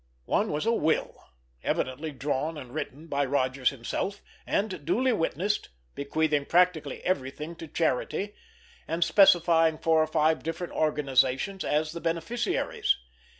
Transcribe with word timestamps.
One 0.25 0.51
was 0.51 0.65
a 0.65 0.71
will, 0.71 1.27
evidently 1.63 2.11
drawn 2.11 2.57
and 2.57 2.73
written 2.73 3.05
by 3.05 3.23
Rodgers 3.23 3.69
himself, 3.69 4.19
and 4.47 4.83
duly 4.83 5.13
witnessed, 5.13 5.69
bequeathing 5.93 6.47
practically 6.47 7.03
everything 7.03 7.55
to 7.57 7.67
charity, 7.67 8.33
and 8.87 9.03
specifying 9.03 9.77
four 9.77 10.01
or 10.01 10.07
five 10.07 10.41
different 10.41 10.73
organizations 10.73 11.63
as 11.63 11.91
the 11.91 12.01
beneficiaries. 12.01 12.97